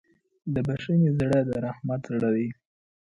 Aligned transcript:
د 0.53 0.55
بښنې 0.67 1.09
زړه 1.19 1.39
د 1.49 1.51
رحمت 1.65 2.01
زړه 2.11 2.29
دی. 2.35 2.47